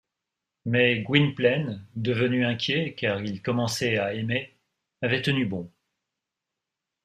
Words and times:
Mais 0.65 1.03
Gwynplaine, 1.03 1.85
devenu 1.95 2.43
inquiet, 2.43 2.95
car 2.95 3.21
il 3.21 3.43
commençait 3.43 3.99
à 3.99 4.15
aimer, 4.15 4.57
avait 5.03 5.21
tenu 5.21 5.45
bon. 5.45 5.71